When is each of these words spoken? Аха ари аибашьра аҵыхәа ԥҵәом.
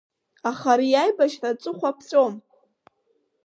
Аха 0.49 0.69
ари 0.73 0.99
аибашьра 1.01 1.49
аҵыхәа 1.51 1.97
ԥҵәом. 1.97 2.33